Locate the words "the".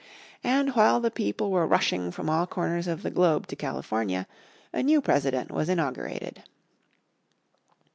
0.99-1.11, 3.03-3.11